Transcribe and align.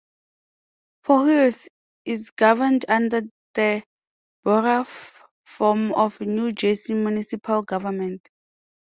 Far 1.03 1.27
Hills 1.27 1.69
is 2.05 2.31
governed 2.31 2.85
under 2.89 3.21
the 3.53 3.83
Borough 4.43 4.87
form 5.45 5.93
of 5.93 6.19
New 6.19 6.51
Jersey 6.53 6.95
municipal 6.95 7.61
government. 7.61 8.27